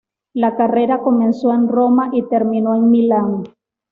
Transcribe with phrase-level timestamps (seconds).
[0.33, 3.43] La carrera comenzó en Roma y terminó en Milán.